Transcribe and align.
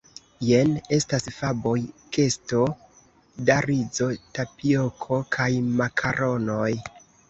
Jen 0.45 0.71
estas 0.95 1.29
faboj, 1.41 1.75
kesto 2.17 2.63
da 3.53 3.61
rizo, 3.69 4.11
tapioko 4.41 5.25
kaj 5.41 5.51
makaronoj. 5.81 6.71